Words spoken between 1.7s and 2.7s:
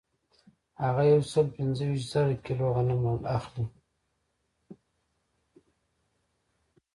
ویشت زره کیلو